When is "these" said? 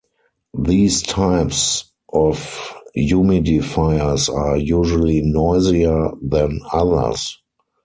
0.57-1.03